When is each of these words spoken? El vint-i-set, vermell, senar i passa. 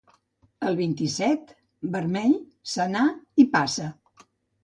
El 0.69 0.77
vint-i-set, 0.77 1.51
vermell, 1.97 2.33
senar 2.73 3.03
i 3.43 3.45
passa. 3.57 3.87